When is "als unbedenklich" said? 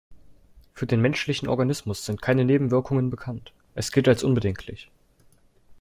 4.07-4.89